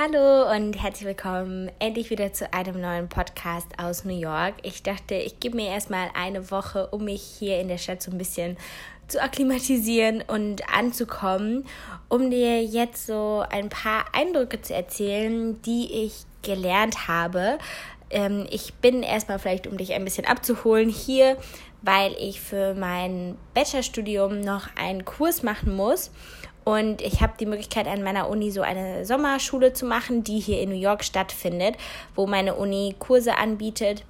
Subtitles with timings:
[0.00, 4.54] Hallo und herzlich willkommen endlich wieder zu einem neuen Podcast aus New York.
[4.62, 8.12] Ich dachte, ich gebe mir erstmal eine Woche, um mich hier in der Stadt so
[8.12, 8.56] ein bisschen
[9.08, 11.64] zu akklimatisieren und anzukommen,
[12.08, 17.58] um dir jetzt so ein paar Eindrücke zu erzählen, die ich gelernt habe.
[18.10, 21.36] Ähm, ich bin erstmal vielleicht, um dich ein bisschen abzuholen, hier,
[21.82, 26.12] weil ich für mein Bachelorstudium noch einen Kurs machen muss.
[26.68, 30.60] Und ich habe die Möglichkeit, an meiner Uni so eine Sommerschule zu machen, die hier
[30.60, 31.76] in New York stattfindet,
[32.14, 34.04] wo meine Uni Kurse anbietet.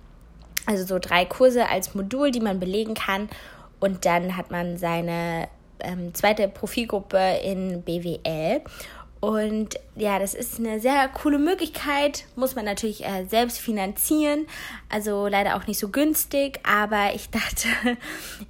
[0.67, 3.29] Also so drei Kurse als Modul, die man belegen kann.
[3.79, 5.47] Und dann hat man seine
[5.79, 8.63] ähm, zweite Profilgruppe in BWL.
[9.21, 12.25] Und ja, das ist eine sehr coole Möglichkeit.
[12.37, 14.47] Muss man natürlich äh, selbst finanzieren.
[14.89, 16.61] Also leider auch nicht so günstig.
[16.63, 17.69] Aber ich dachte,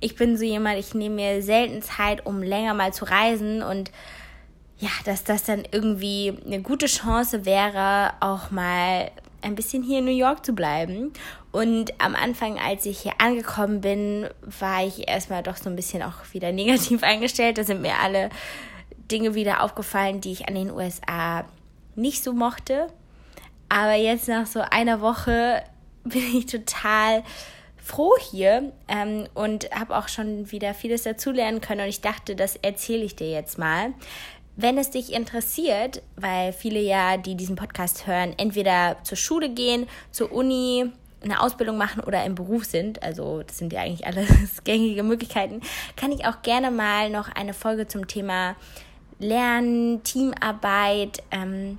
[0.01, 3.63] ich bin so jemand, ich nehme mir selten Zeit, um länger mal zu reisen.
[3.63, 3.91] Und
[4.79, 10.05] ja, dass das dann irgendwie eine gute Chance wäre, auch mal ein bisschen hier in
[10.05, 11.13] New York zu bleiben.
[11.51, 14.29] Und am Anfang, als ich hier angekommen bin,
[14.61, 17.57] war ich erstmal doch so ein bisschen auch wieder negativ eingestellt.
[17.59, 18.29] Da sind mir alle
[19.11, 21.45] Dinge wieder aufgefallen, die ich an den USA
[21.95, 22.89] nicht so mochte.
[23.69, 25.63] Aber jetzt nach so einer Woche
[26.05, 27.23] bin ich total
[27.77, 31.83] froh hier ähm, und habe auch schon wieder vieles dazulernen können.
[31.83, 33.95] Und ich dachte, das erzähle ich dir jetzt mal.
[34.57, 39.87] Wenn es dich interessiert, weil viele ja, die diesen Podcast hören, entweder zur Schule gehen,
[40.11, 40.91] zur Uni,
[41.23, 44.29] eine Ausbildung machen oder im Beruf sind, also das sind ja eigentlich alles
[44.65, 45.61] gängige Möglichkeiten,
[45.97, 48.57] kann ich auch gerne mal noch eine Folge zum Thema
[49.19, 51.79] Lernen, Teamarbeit ähm,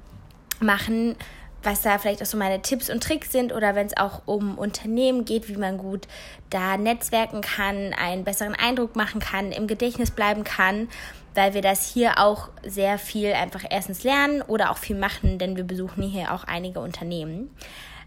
[0.59, 1.15] machen,
[1.63, 4.57] was da vielleicht auch so meine Tipps und Tricks sind oder wenn es auch um
[4.57, 6.07] Unternehmen geht, wie man gut
[6.49, 10.87] da netzwerken kann, einen besseren Eindruck machen kann, im Gedächtnis bleiben kann,
[11.35, 15.57] weil wir das hier auch sehr viel einfach erstens lernen oder auch viel machen, denn
[15.57, 17.49] wir besuchen hier auch einige Unternehmen.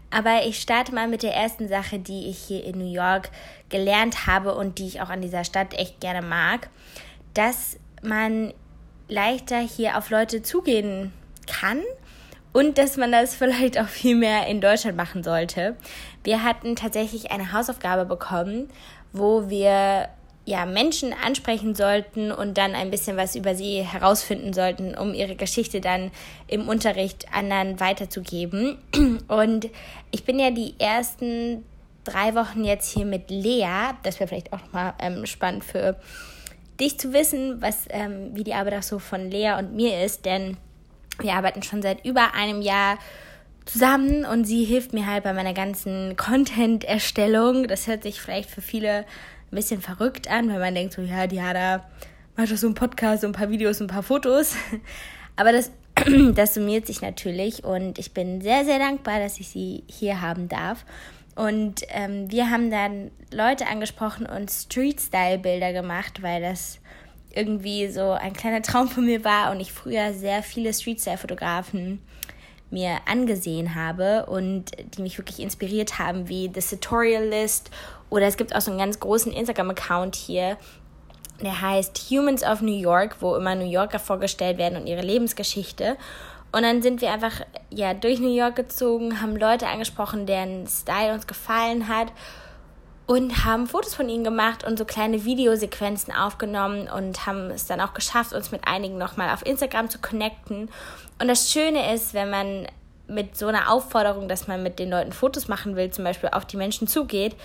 [0.09, 3.31] Aber ich starte mal mit der ersten Sache, die ich hier in New York
[3.69, 6.69] gelernt habe und die ich auch an dieser Stadt echt gerne mag,
[7.33, 8.53] dass man
[9.13, 11.13] leichter hier auf Leute zugehen
[11.47, 11.81] kann
[12.51, 15.75] und dass man das vielleicht auch viel mehr in Deutschland machen sollte.
[16.23, 18.69] Wir hatten tatsächlich eine Hausaufgabe bekommen,
[19.11, 20.09] wo wir
[20.45, 25.35] ja Menschen ansprechen sollten und dann ein bisschen was über sie herausfinden sollten, um ihre
[25.35, 26.11] Geschichte dann
[26.47, 28.77] im Unterricht anderen weiterzugeben.
[29.29, 29.69] Und
[30.11, 31.63] ich bin ja die ersten
[32.03, 33.93] drei Wochen jetzt hier mit Lea.
[34.03, 35.95] Das wäre vielleicht auch nochmal ähm, spannend für
[36.79, 40.25] dich zu wissen, was, ähm, wie die Arbeit auch so von Lea und mir ist,
[40.25, 40.57] denn
[41.19, 42.97] wir arbeiten schon seit über einem Jahr
[43.65, 47.67] zusammen und sie hilft mir halt bei meiner ganzen Content-Erstellung.
[47.67, 51.27] Das hört sich vielleicht für viele ein bisschen verrückt an, weil man denkt so, ja,
[51.27, 51.85] die hat da
[52.35, 54.55] doch so einen Podcast, so ein paar Videos, ein paar Fotos.
[55.35, 55.71] Aber das,
[56.35, 60.49] das summiert sich natürlich und ich bin sehr, sehr dankbar, dass ich sie hier haben
[60.49, 60.85] darf.
[61.35, 66.79] Und ähm, wir haben dann Leute angesprochen und Street-Style-Bilder gemacht, weil das
[67.33, 71.99] irgendwie so ein kleiner Traum von mir war und ich früher sehr viele Street-Style-Fotografen
[72.69, 77.69] mir angesehen habe und die mich wirklich inspiriert haben, wie The Tutorialist
[78.09, 80.57] oder es gibt auch so einen ganz großen Instagram-Account hier,
[81.41, 85.97] der heißt Humans of New York, wo immer New Yorker vorgestellt werden und ihre Lebensgeschichte.
[86.53, 87.41] Und dann sind wir einfach
[87.71, 92.11] ja durch New York gezogen, haben Leute angesprochen, deren Style uns gefallen hat
[93.07, 97.81] und haben Fotos von ihnen gemacht und so kleine Videosequenzen aufgenommen und haben es dann
[97.81, 100.69] auch geschafft, uns mit einigen nochmal auf Instagram zu connecten.
[101.19, 102.67] Und das Schöne ist, wenn man
[103.07, 106.45] mit so einer Aufforderung, dass man mit den Leuten Fotos machen will, zum Beispiel auf
[106.45, 107.35] die Menschen zugeht,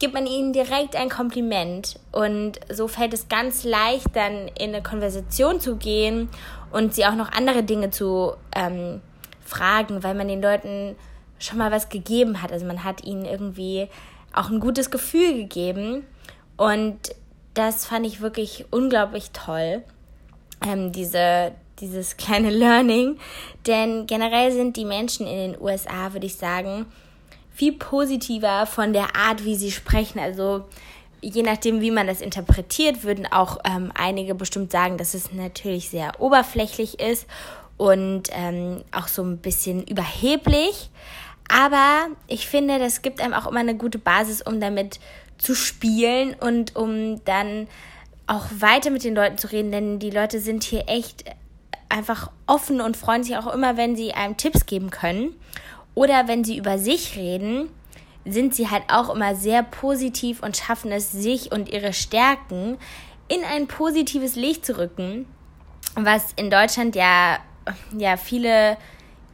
[0.00, 4.82] gibt man ihnen direkt ein Kompliment und so fällt es ganz leicht, dann in eine
[4.82, 6.28] Konversation zu gehen
[6.70, 9.00] und sie auch noch andere Dinge zu ähm,
[9.44, 10.96] fragen, weil man den Leuten
[11.38, 12.52] schon mal was gegeben hat.
[12.52, 13.88] Also man hat ihnen irgendwie
[14.32, 16.04] auch ein gutes Gefühl gegeben
[16.56, 16.98] und
[17.54, 19.82] das fand ich wirklich unglaublich toll,
[20.66, 23.18] ähm, diese, dieses kleine Learning,
[23.66, 26.86] denn generell sind die Menschen in den USA, würde ich sagen,
[27.52, 30.20] viel positiver von der Art, wie sie sprechen.
[30.20, 30.66] Also
[31.20, 35.90] je nachdem, wie man das interpretiert, würden auch ähm, einige bestimmt sagen, dass es natürlich
[35.90, 37.26] sehr oberflächlich ist
[37.76, 40.90] und ähm, auch so ein bisschen überheblich.
[41.48, 45.00] Aber ich finde, das gibt einem auch immer eine gute Basis, um damit
[45.38, 47.68] zu spielen und um dann
[48.26, 51.24] auch weiter mit den Leuten zu reden, denn die Leute sind hier echt
[51.88, 55.34] einfach offen und freuen sich auch immer, wenn sie einem Tipps geben können.
[55.94, 57.70] Oder wenn sie über sich reden,
[58.24, 62.78] sind sie halt auch immer sehr positiv und schaffen es, sich und ihre Stärken
[63.28, 65.26] in ein positives Licht zu rücken,
[65.94, 67.38] was in Deutschland ja,
[67.96, 68.76] ja viele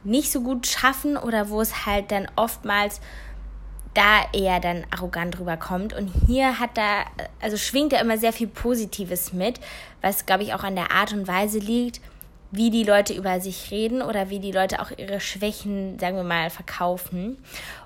[0.03, 3.01] nicht so gut schaffen oder wo es halt dann oftmals
[3.93, 5.93] da eher dann arrogant rüberkommt.
[5.93, 7.05] Und hier hat da,
[7.41, 9.59] also schwingt da immer sehr viel Positives mit,
[10.01, 12.01] was glaube ich auch an der Art und Weise liegt,
[12.51, 16.23] wie die Leute über sich reden oder wie die Leute auch ihre Schwächen, sagen wir
[16.23, 17.37] mal, verkaufen.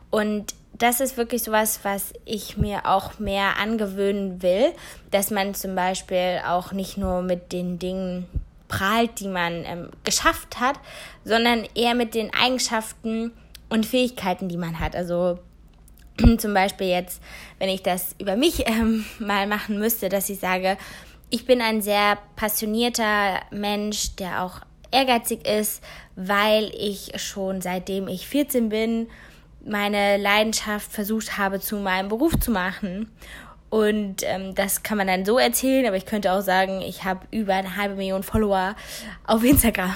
[0.09, 4.71] Und das ist wirklich sowas, was ich mir auch mehr angewöhnen will,
[5.11, 8.25] dass man zum Beispiel auch nicht nur mit den Dingen
[8.69, 10.79] prahlt, die man ähm, geschafft hat,
[11.25, 13.31] sondern eher mit den Eigenschaften
[13.67, 14.95] und Fähigkeiten, die man hat.
[14.95, 15.39] Also
[16.37, 17.21] zum Beispiel jetzt,
[17.57, 20.77] wenn ich das über mich ähm, mal machen müsste, dass ich sage,
[21.29, 24.61] ich bin ein sehr passionierter Mensch, der auch
[24.91, 25.83] ehrgeizig ist,
[26.15, 29.07] weil ich schon seitdem ich 14 bin
[29.65, 33.11] meine Leidenschaft versucht habe zu meinem Beruf zu machen.
[33.69, 37.27] Und ähm, das kann man dann so erzählen, aber ich könnte auch sagen, ich habe
[37.29, 38.75] über eine halbe Million Follower
[39.27, 39.93] auf Instagram.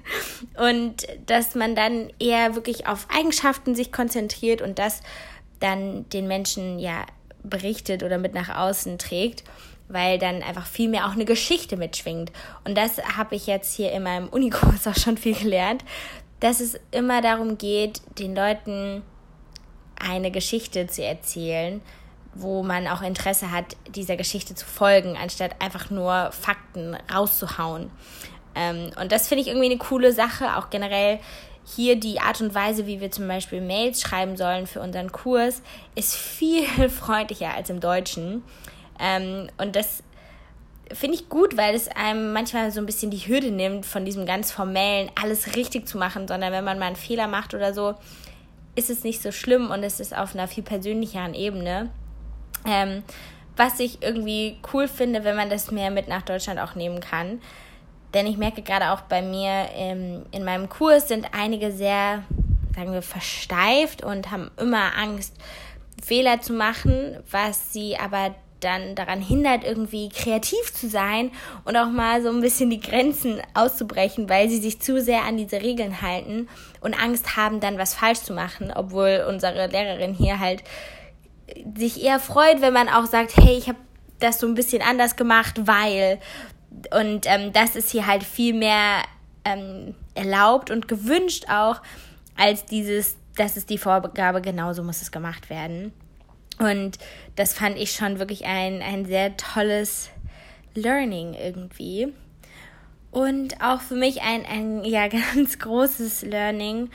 [0.56, 5.00] und dass man dann eher wirklich auf Eigenschaften sich konzentriert und das
[5.58, 7.04] dann den Menschen ja
[7.42, 9.42] berichtet oder mit nach außen trägt
[9.88, 12.30] weil dann einfach viel mehr auch eine Geschichte mitschwingt.
[12.64, 15.84] Und das habe ich jetzt hier in meinem Unikurs auch schon viel gelernt,
[16.40, 19.02] dass es immer darum geht, den Leuten
[19.98, 21.80] eine Geschichte zu erzählen,
[22.34, 27.90] wo man auch Interesse hat, dieser Geschichte zu folgen, anstatt einfach nur Fakten rauszuhauen.
[28.54, 31.18] Ähm, und das finde ich irgendwie eine coole Sache, auch generell
[31.64, 35.62] hier die Art und Weise, wie wir zum Beispiel Mails schreiben sollen für unseren Kurs,
[35.94, 38.42] ist viel freundlicher als im Deutschen.
[38.98, 40.02] Ähm, und das
[40.92, 44.26] finde ich gut, weil es einem manchmal so ein bisschen die Hürde nimmt, von diesem
[44.26, 47.94] ganz formellen alles richtig zu machen, sondern wenn man mal einen Fehler macht oder so,
[48.74, 51.90] ist es nicht so schlimm und es ist auf einer viel persönlicheren Ebene.
[52.64, 53.02] Ähm,
[53.56, 57.40] was ich irgendwie cool finde, wenn man das mehr mit nach Deutschland auch nehmen kann.
[58.14, 62.22] Denn ich merke gerade auch bei mir im, in meinem Kurs sind einige sehr,
[62.74, 65.34] sagen wir, versteift und haben immer Angst,
[66.02, 71.30] Fehler zu machen, was sie aber dann daran hindert, irgendwie kreativ zu sein
[71.64, 75.36] und auch mal so ein bisschen die Grenzen auszubrechen, weil sie sich zu sehr an
[75.36, 76.48] diese Regeln halten
[76.80, 80.62] und Angst haben, dann was falsch zu machen, obwohl unsere Lehrerin hier halt
[81.76, 83.78] sich eher freut, wenn man auch sagt, hey, ich habe
[84.18, 86.18] das so ein bisschen anders gemacht, weil
[86.94, 89.02] und ähm, das ist hier halt viel mehr
[89.44, 91.80] ähm, erlaubt und gewünscht auch
[92.36, 95.92] als dieses, das ist die Vorgabe, genauso muss es gemacht werden.
[96.58, 96.98] Und
[97.36, 100.10] das fand ich schon wirklich ein, ein sehr tolles
[100.74, 102.12] Learning irgendwie.
[103.10, 106.90] Und auch für mich ein, ein ja, ganz großes Learning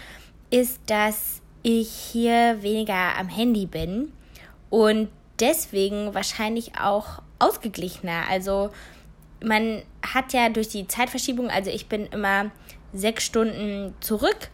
[0.50, 4.12] ist, dass ich hier weniger am Handy bin
[4.70, 8.24] und deswegen wahrscheinlich auch ausgeglichener.
[8.30, 8.70] Also
[9.44, 12.52] man hat ja durch die Zeitverschiebung, also ich bin immer
[12.94, 14.50] sechs Stunden zurück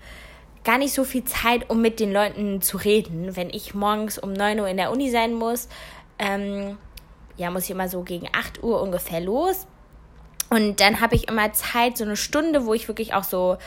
[0.63, 3.35] gar nicht so viel Zeit, um mit den Leuten zu reden.
[3.35, 5.69] Wenn ich morgens um 9 Uhr in der Uni sein muss,
[6.17, 6.77] ähm,
[7.37, 9.65] ja, muss ich immer so gegen 8 Uhr ungefähr los.
[10.49, 13.57] Und dann habe ich immer Zeit, so eine Stunde, wo ich wirklich auch so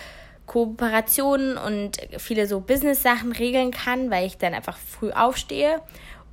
[0.46, 5.80] Kooperationen und viele so Business-Sachen regeln kann, weil ich dann einfach früh aufstehe.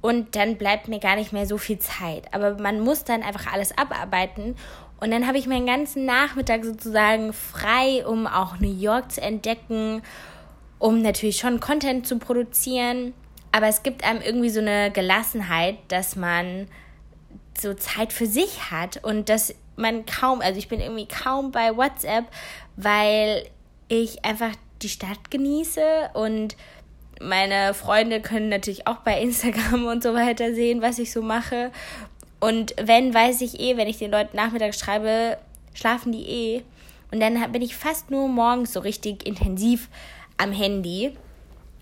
[0.02, 2.34] Und dann bleibt mir gar nicht mehr so viel Zeit.
[2.34, 4.56] Aber man muss dann einfach alles abarbeiten.
[5.00, 10.02] Und dann habe ich meinen ganzen Nachmittag sozusagen frei, um auch New York zu entdecken
[10.80, 13.14] um natürlich schon Content zu produzieren.
[13.52, 16.68] Aber es gibt einem irgendwie so eine Gelassenheit, dass man
[17.60, 21.76] so Zeit für sich hat und dass man kaum, also ich bin irgendwie kaum bei
[21.76, 22.26] WhatsApp,
[22.76, 23.46] weil
[23.88, 26.56] ich einfach die Stadt genieße und
[27.22, 31.72] meine Freunde können natürlich auch bei Instagram und so weiter sehen, was ich so mache.
[32.40, 35.38] Und wenn, weiß ich eh, wenn ich den Leuten nachmittags schreibe,
[35.74, 36.64] schlafen die eh.
[37.12, 39.90] Und dann bin ich fast nur morgens so richtig intensiv
[40.40, 41.16] am Handy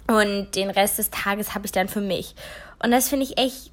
[0.07, 2.35] und den Rest des Tages habe ich dann für mich.
[2.83, 3.71] Und das finde ich echt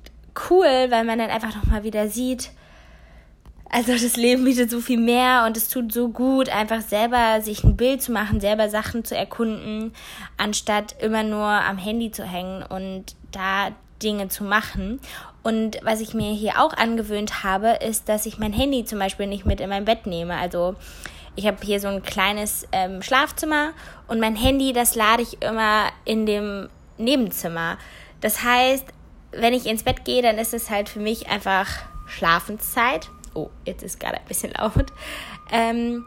[0.51, 2.51] cool, weil man dann einfach nochmal wieder sieht,
[3.75, 7.65] also das Leben bietet so viel mehr und es tut so gut, einfach selber sich
[7.65, 9.93] ein Bild zu machen, selber Sachen zu erkunden,
[10.37, 15.01] anstatt immer nur am Handy zu hängen und da Dinge zu machen.
[15.43, 19.27] Und was ich mir hier auch angewöhnt habe, ist, dass ich mein Handy zum Beispiel
[19.27, 20.37] nicht mit in mein Bett nehme.
[20.37, 20.77] Also
[21.37, 23.73] ich habe hier so ein kleines ähm, Schlafzimmer
[24.09, 27.79] und mein Handy, das lade ich immer in dem Nebenzimmer.
[28.21, 28.87] Das heißt,
[29.33, 31.69] wenn ich ins Bett gehe, dann ist es halt für mich einfach
[32.07, 33.11] Schlafenszeit.
[33.35, 34.87] Oh, jetzt ist gerade ein bisschen laut.
[35.51, 36.05] Ähm,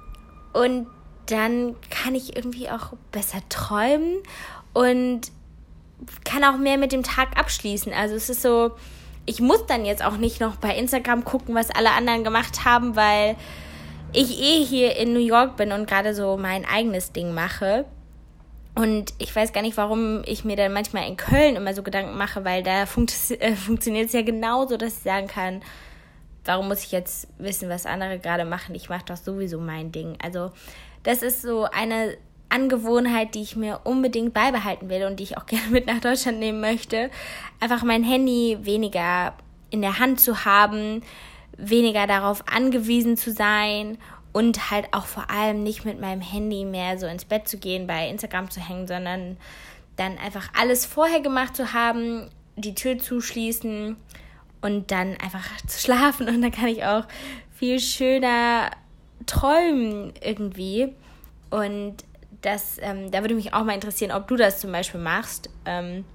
[0.54, 0.88] und
[1.26, 4.24] dann kann ich irgendwie auch besser träumen
[4.74, 5.32] und
[6.24, 7.92] kann auch mehr mit dem Tag abschließen.
[7.94, 8.72] Also es ist so,
[9.26, 12.96] ich muss dann jetzt auch nicht noch bei Instagram gucken, was alle anderen gemacht haben,
[12.96, 13.36] weil
[14.14, 17.86] ich eh hier in New York bin und gerade so mein eigenes Ding mache.
[18.76, 22.16] Und ich weiß gar nicht, warum ich mir dann manchmal in Köln immer so Gedanken
[22.16, 25.62] mache, weil da funkt, äh, funktioniert es ja genauso, dass ich sagen kann,
[26.46, 28.76] warum muss ich jetzt wissen, was andere gerade machen?
[28.76, 30.18] Ich mache doch sowieso mein Ding.
[30.24, 30.52] Also
[31.04, 32.18] das ist so eine
[32.50, 36.40] Angewohnheit, die ich mir unbedingt beibehalten will und die ich auch gerne mit nach Deutschland
[36.40, 37.10] nehmen möchte.
[37.60, 39.34] Einfach mein Handy weniger
[39.70, 41.02] in der Hand zu haben,
[41.58, 43.98] weniger darauf angewiesen zu sein
[44.32, 47.88] und halt auch vor allem nicht mit meinem Handy mehr so ins Bett zu gehen,
[47.88, 49.38] bei Instagram zu hängen, sondern
[49.96, 53.98] dann einfach alles vorher gemacht zu haben, die Tür zuschließen
[54.62, 56.28] und dann einfach zu schlafen.
[56.30, 57.06] Und dann kann ich auch
[57.56, 58.72] viel schöner
[59.26, 60.94] träumen irgendwie.
[61.50, 61.96] Und
[62.42, 66.06] das, ähm, da würde mich auch mal interessieren, ob du das zum Beispiel machst ähm,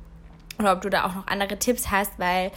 [0.59, 2.53] oder ob du da auch noch andere Tipps hast, weil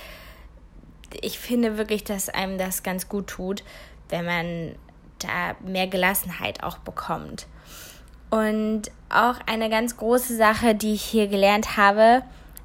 [1.21, 3.63] ich finde wirklich, dass einem das ganz gut tut,
[4.09, 4.75] wenn man
[5.19, 7.47] da mehr Gelassenheit auch bekommt.
[8.29, 12.23] Und auch eine ganz große Sache, die ich hier gelernt habe,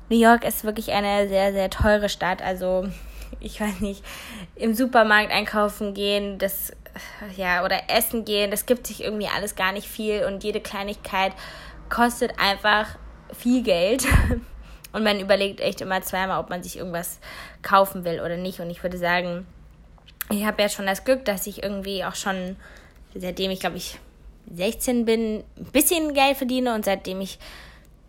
[0.09, 2.43] New York ist wirklich eine sehr, sehr teure Stadt.
[2.43, 2.89] Also
[3.41, 4.05] ich weiß nicht,
[4.57, 6.73] im Supermarkt einkaufen gehen, das,
[7.37, 11.33] ja, oder essen gehen, das gibt sich irgendwie alles gar nicht viel und jede Kleinigkeit
[11.89, 12.99] kostet einfach
[13.33, 14.07] viel Geld.
[14.93, 17.21] Und man überlegt echt immer zweimal, ob man sich irgendwas
[17.63, 18.61] kaufen will oder nicht.
[18.61, 19.47] Und ich würde sagen,
[20.31, 22.57] ich habe ja schon das Glück, dass ich irgendwie auch schon,
[23.15, 23.99] seitdem ich glaube ich
[24.55, 27.39] 16 bin, ein bisschen Geld verdiene und seitdem ich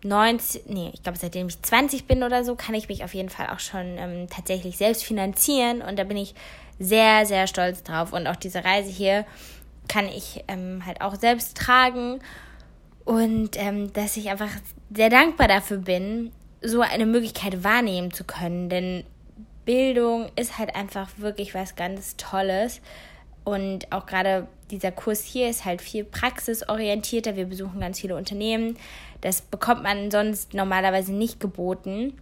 [0.03, 3.29] 19, nee, ich glaube seitdem ich 20 bin oder so, kann ich mich auf jeden
[3.29, 6.33] Fall auch schon ähm, tatsächlich selbst finanzieren und da bin ich
[6.79, 8.11] sehr, sehr stolz drauf.
[8.11, 9.25] Und auch diese Reise hier
[9.87, 12.19] kann ich ähm, halt auch selbst tragen
[13.05, 14.49] und ähm, dass ich einfach
[14.93, 19.03] sehr dankbar dafür bin, so eine Möglichkeit wahrnehmen zu können, denn
[19.65, 22.81] Bildung ist halt einfach wirklich was ganz Tolles.
[23.43, 27.35] Und auch gerade dieser Kurs hier ist halt viel praxisorientierter.
[27.35, 28.77] Wir besuchen ganz viele Unternehmen.
[29.21, 32.13] Das bekommt man sonst normalerweise nicht geboten.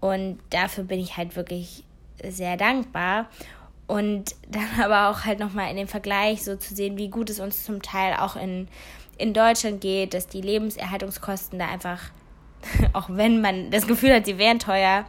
[0.00, 1.84] Und dafür bin ich halt wirklich
[2.22, 3.28] sehr dankbar.
[3.86, 7.40] Und dann aber auch halt nochmal in dem Vergleich so zu sehen, wie gut es
[7.40, 8.68] uns zum Teil auch in,
[9.18, 12.00] in Deutschland geht, dass die Lebenserhaltungskosten da einfach,
[12.92, 15.04] auch wenn man das Gefühl hat, sie wären teuer,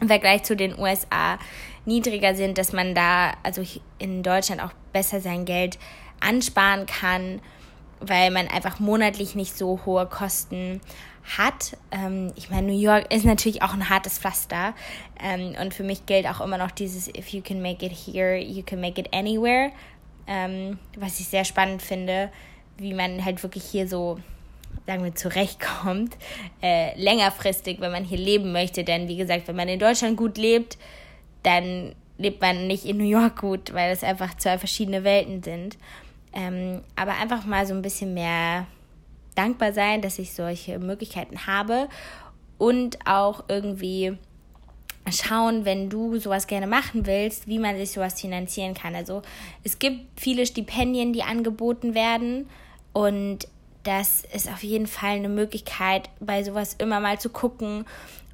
[0.00, 1.38] im Vergleich zu den USA
[1.84, 3.62] niedriger sind, dass man da also
[3.98, 5.78] in Deutschland auch besser sein Geld
[6.20, 7.40] ansparen kann,
[8.00, 10.80] weil man einfach monatlich nicht so hohe Kosten
[11.38, 11.76] hat.
[11.90, 14.74] Ähm, ich meine, New York ist natürlich auch ein hartes Pflaster
[15.22, 18.36] ähm, und für mich gilt auch immer noch dieses If you can make it here,
[18.36, 19.70] you can make it anywhere,
[20.26, 22.30] ähm, was ich sehr spannend finde,
[22.76, 24.18] wie man halt wirklich hier so
[24.86, 26.16] sagen wir, zurechtkommt,
[26.62, 28.84] äh, längerfristig, wenn man hier leben möchte.
[28.84, 30.78] Denn wie gesagt, wenn man in Deutschland gut lebt,
[31.42, 35.78] dann lebt man nicht in New York gut, weil es einfach zwei verschiedene Welten sind.
[36.32, 38.66] Ähm, aber einfach mal so ein bisschen mehr
[39.34, 41.88] dankbar sein, dass ich solche Möglichkeiten habe
[42.58, 44.16] und auch irgendwie
[45.10, 48.94] schauen, wenn du sowas gerne machen willst, wie man sich sowas finanzieren kann.
[48.94, 49.22] Also
[49.62, 52.48] es gibt viele Stipendien, die angeboten werden
[52.92, 53.46] und
[53.84, 57.84] das ist auf jeden Fall eine Möglichkeit, bei sowas immer mal zu gucken,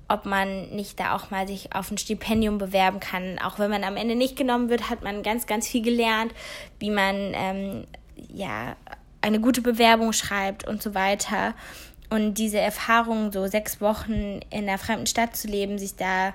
[0.08, 3.38] ob man nicht da auch mal sich auf ein Stipendium bewerben kann.
[3.38, 6.32] Auch wenn man am Ende nicht genommen wird, hat man ganz, ganz viel gelernt,
[6.78, 7.84] wie man ähm,
[8.32, 8.74] ja
[9.20, 11.54] eine gute Bewerbung schreibt und so weiter.
[12.10, 16.32] Und diese Erfahrung, so sechs Wochen in einer fremden Stadt zu leben, sich da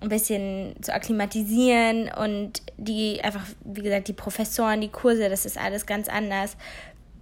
[0.00, 5.58] ein bisschen zu akklimatisieren und die einfach, wie gesagt, die Professoren, die Kurse, das ist
[5.58, 6.56] alles ganz anders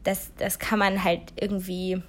[0.04, 2.02] das, das kann man halt irgendwie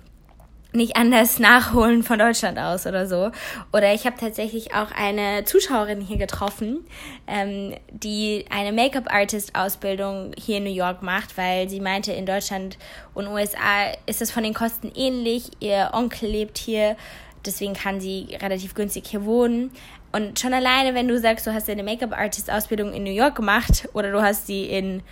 [0.75, 3.31] nicht anders nachholen von Deutschland aus oder so.
[3.73, 6.85] Oder ich habe tatsächlich auch eine Zuschauerin hier getroffen,
[7.27, 12.77] ähm, die eine Make-up-Artist-Ausbildung hier in New York macht, weil sie meinte, in Deutschland
[13.13, 15.51] und USA ist es von den Kosten ähnlich.
[15.59, 16.95] Ihr Onkel lebt hier,
[17.45, 19.71] deswegen kann sie relativ günstig hier wohnen.
[20.11, 24.11] Und schon alleine, wenn du sagst, du hast eine Make-up-Artist-Ausbildung in New York gemacht oder
[24.11, 25.03] du hast sie in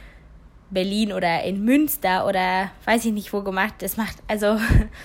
[0.74, 3.76] Berlin oder in Münster oder weiß ich nicht wo gemacht.
[3.80, 4.58] Das macht also,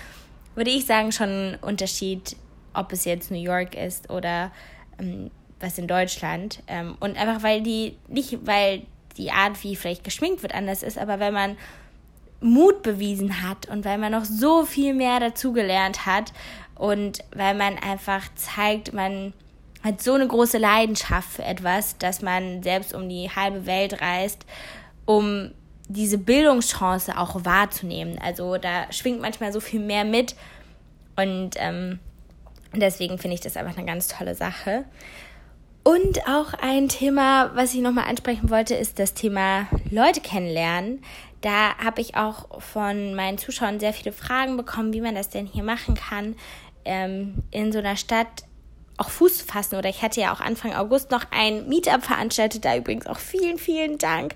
[0.55, 2.37] würde ich sagen, schon einen Unterschied,
[2.75, 4.51] ob es jetzt New York ist oder
[4.99, 6.63] ähm, was in Deutschland.
[6.67, 8.83] Ähm, und einfach weil die, nicht weil
[9.17, 11.57] die Art, wie vielleicht geschminkt wird, anders ist, aber weil man
[12.41, 16.33] Mut bewiesen hat und weil man noch so viel mehr dazugelernt hat
[16.77, 19.33] und weil man einfach zeigt, man
[19.83, 24.45] hat so eine große Leidenschaft für etwas, dass man selbst um die halbe Welt reist,
[25.05, 25.51] um
[25.89, 28.19] diese Bildungschance auch wahrzunehmen.
[28.23, 30.37] Also da schwingt manchmal so viel mehr mit
[31.17, 31.99] und ähm,
[32.75, 34.85] deswegen finde ich das einfach eine ganz tolle Sache.
[35.83, 41.03] Und auch ein Thema, was ich nochmal ansprechen wollte, ist das Thema Leute kennenlernen.
[41.41, 45.47] Da habe ich auch von meinen Zuschauern sehr viele Fragen bekommen, wie man das denn
[45.47, 46.37] hier machen kann,
[46.85, 48.45] ähm, in so einer Stadt
[48.99, 49.77] auch Fuß zu fassen.
[49.77, 52.67] Oder ich hatte ja auch Anfang August noch ein Meetup veranstaltet.
[52.67, 54.35] Da übrigens auch vielen, vielen Dank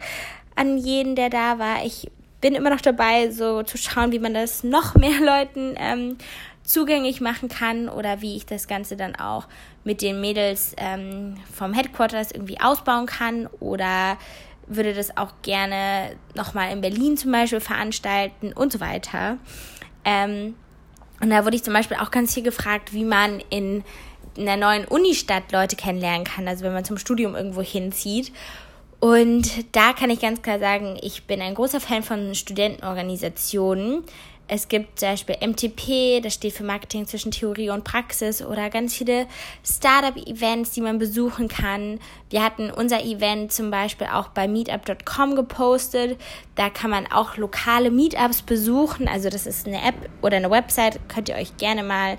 [0.55, 1.85] an jeden, der da war.
[1.85, 6.19] Ich bin immer noch dabei, so zu schauen, wie man das noch mehr Leuten ähm,
[6.65, 9.49] zugänglich machen kann oder wie ich das Ganze dann auch
[9.85, 14.17] mit den Mädels ähm, vom Headquarters irgendwie ausbauen kann oder
[14.67, 19.39] würde das auch gerne nochmal in Berlin zum Beispiel veranstalten und so weiter.
[20.05, 20.55] Ähm,
[21.21, 23.85] und da wurde ich zum Beispiel auch ganz viel gefragt, wie man in
[24.37, 28.33] einer neuen Unistadt Leute kennenlernen kann, also wenn man zum Studium irgendwo hinzieht.
[29.03, 34.05] Und da kann ich ganz klar sagen, ich bin ein großer Fan von Studentenorganisationen.
[34.47, 38.95] Es gibt zum Beispiel MTP, das steht für Marketing zwischen Theorie und Praxis oder ganz
[38.95, 39.27] viele
[39.65, 41.99] Startup-Events, die man besuchen kann.
[42.31, 46.17] Wir hatten unser Event zum Beispiel auch bei meetup.com gepostet.
[46.55, 49.09] Da kann man auch lokale Meetups besuchen.
[49.09, 52.19] Also das ist eine App oder eine Website, könnt ihr euch gerne mal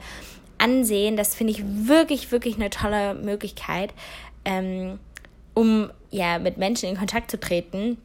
[0.57, 1.15] ansehen.
[1.15, 3.93] Das finde ich wirklich, wirklich eine tolle Möglichkeit,
[4.43, 4.99] ähm,
[5.53, 7.97] um ja mit Menschen in Kontakt zu treten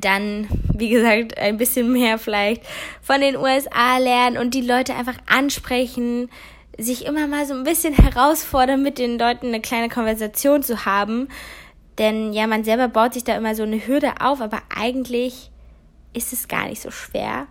[0.00, 2.62] dann, wie gesagt, ein bisschen mehr vielleicht
[3.00, 6.30] von den USA lernen und die Leute einfach ansprechen,
[6.78, 11.28] sich immer mal so ein bisschen herausfordern, mit den Leuten eine kleine Konversation zu haben.
[11.98, 15.50] Denn ja, man selber baut sich da immer so eine Hürde auf, aber eigentlich
[16.14, 17.46] ist es gar nicht so schwer.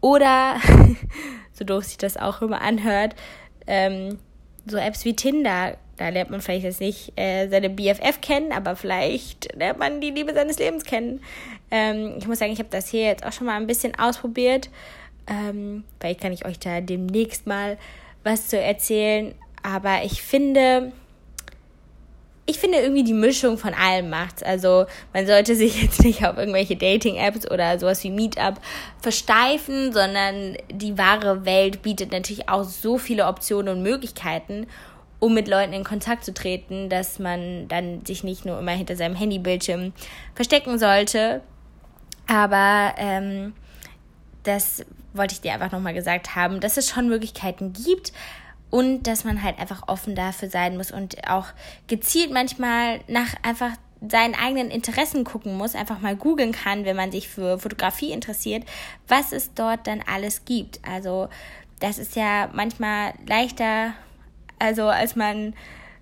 [0.00, 0.56] Oder,
[1.52, 3.14] so doof sich das auch immer anhört,
[3.66, 4.18] ähm,
[4.66, 8.76] so Apps wie Tinder da lernt man vielleicht jetzt nicht äh, seine BFF kennen, aber
[8.76, 11.20] vielleicht lernt man die Liebe seines Lebens kennen.
[11.70, 14.70] Ähm, ich muss sagen, ich habe das hier jetzt auch schon mal ein bisschen ausprobiert.
[15.26, 17.78] Ähm, vielleicht kann ich euch da demnächst mal
[18.24, 19.34] was zu erzählen.
[19.62, 20.92] Aber ich finde,
[22.46, 24.42] ich finde irgendwie die Mischung von allem macht's.
[24.42, 28.60] Also man sollte sich jetzt nicht auf irgendwelche Dating-Apps oder sowas wie Meetup
[29.00, 34.66] versteifen, sondern die wahre Welt bietet natürlich auch so viele Optionen und Möglichkeiten
[35.24, 38.94] um mit Leuten in Kontakt zu treten, dass man dann sich nicht nur immer hinter
[38.94, 39.94] seinem Handybildschirm
[40.34, 41.40] verstecken sollte.
[42.26, 43.54] Aber ähm,
[44.42, 48.12] das wollte ich dir einfach nochmal gesagt haben, dass es schon Möglichkeiten gibt
[48.68, 51.46] und dass man halt einfach offen dafür sein muss und auch
[51.86, 53.70] gezielt manchmal nach einfach
[54.06, 58.64] seinen eigenen Interessen gucken muss, einfach mal googeln kann, wenn man sich für Fotografie interessiert,
[59.08, 60.80] was es dort dann alles gibt.
[60.86, 61.30] Also
[61.80, 63.94] das ist ja manchmal leichter
[64.64, 65.54] also als man,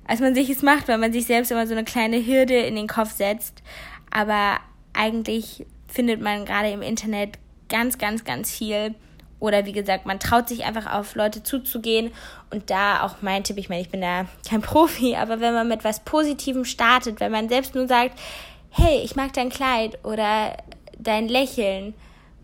[0.06, 2.76] als man sich es macht, weil man sich selbst immer so eine kleine Hürde in
[2.76, 3.62] den Kopf setzt.
[4.10, 4.58] Aber
[4.92, 8.94] eigentlich findet man gerade im Internet ganz, ganz, ganz viel.
[9.40, 12.12] Oder wie gesagt, man traut sich einfach auf Leute zuzugehen.
[12.50, 15.66] Und da auch mein Tipp, ich meine, ich bin da kein Profi, aber wenn man
[15.68, 18.18] mit was Positivem startet, wenn man selbst nur sagt,
[18.70, 20.56] hey, ich mag dein Kleid oder
[20.98, 21.94] dein Lächeln,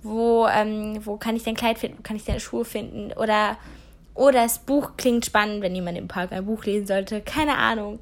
[0.03, 3.57] wo, ähm, wo kann ich dein Kleid finden, wo kann ich deine Schuhe finden oder
[4.19, 7.21] oder das Buch klingt spannend, wenn jemand im Park ein Buch lesen sollte.
[7.21, 8.01] Keine Ahnung.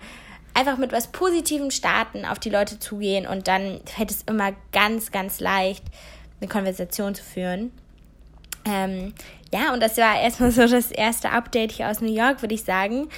[0.55, 5.13] Einfach mit was Positivem starten, auf die Leute zugehen und dann fällt es immer ganz,
[5.13, 5.85] ganz leicht,
[6.41, 7.71] eine Konversation zu führen.
[8.65, 9.13] Ähm,
[9.53, 12.65] ja, und das war erstmal so das erste Update hier aus New York, würde ich
[12.65, 13.09] sagen.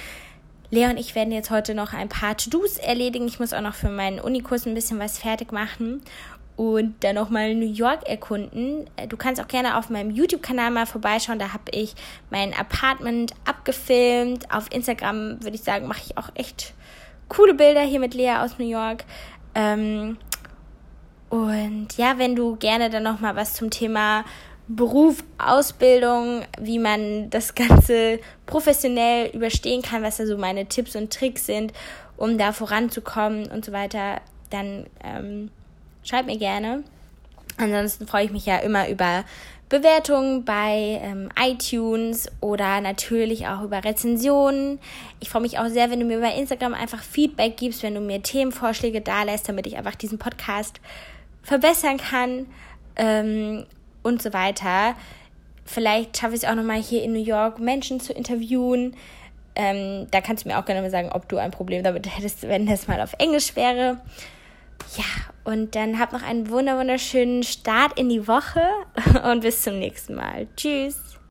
[0.69, 3.27] Lea und ich werden jetzt heute noch ein paar To-Dos erledigen.
[3.27, 6.01] Ich muss auch noch für meinen Unikurs ein bisschen was fertig machen
[6.59, 8.85] und dann nochmal New York erkunden.
[8.97, 11.39] Äh, du kannst auch gerne auf meinem YouTube-Kanal mal vorbeischauen.
[11.39, 11.95] Da habe ich
[12.31, 14.53] mein Apartment abgefilmt.
[14.53, 16.73] Auf Instagram würde ich sagen, mache ich auch echt
[17.29, 19.05] coole Bilder hier mit Lea aus New York.
[19.55, 20.17] Ähm,
[21.29, 24.25] und ja, wenn du gerne dann nochmal was zum Thema
[24.67, 31.13] Beruf, Ausbildung, wie man das Ganze professionell überstehen kann, was da so meine Tipps und
[31.13, 31.71] Tricks sind,
[32.17, 34.19] um da voranzukommen und so weiter,
[34.49, 35.51] dann ähm,
[36.03, 36.83] Schreibt mir gerne.
[37.57, 39.25] Ansonsten freue ich mich ja immer über
[39.69, 44.79] Bewertungen bei ähm, iTunes oder natürlich auch über Rezensionen.
[45.19, 48.01] Ich freue mich auch sehr, wenn du mir bei Instagram einfach Feedback gibst, wenn du
[48.01, 50.81] mir Themenvorschläge da lässt, damit ich einfach diesen Podcast
[51.43, 52.47] verbessern kann
[52.95, 53.65] ähm,
[54.01, 54.95] und so weiter.
[55.65, 58.95] Vielleicht schaffe ich es auch nochmal hier in New York Menschen zu interviewen.
[59.55, 62.47] Ähm, da kannst du mir auch gerne mal sagen, ob du ein Problem damit hättest,
[62.47, 63.99] wenn das mal auf Englisch wäre.
[64.97, 65.05] Ja,
[65.43, 68.61] und dann habt noch einen wunderschönen Start in die Woche
[69.31, 70.47] und bis zum nächsten Mal.
[70.55, 71.18] Tschüss.